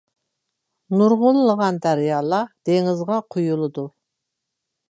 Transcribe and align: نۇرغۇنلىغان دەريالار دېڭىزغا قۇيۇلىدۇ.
نۇرغۇنلىغان 1.01 1.77
دەريالار 1.85 2.49
دېڭىزغا 2.71 3.21
قۇيۇلىدۇ. 3.37 3.85